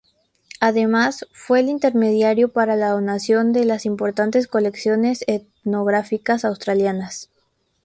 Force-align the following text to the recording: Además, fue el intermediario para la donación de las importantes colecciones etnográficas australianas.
Además, 0.59 1.27
fue 1.31 1.59
el 1.59 1.69
intermediario 1.69 2.51
para 2.51 2.75
la 2.75 2.87
donación 2.89 3.53
de 3.53 3.65
las 3.65 3.85
importantes 3.85 4.47
colecciones 4.47 5.23
etnográficas 5.27 6.43
australianas. 6.43 7.29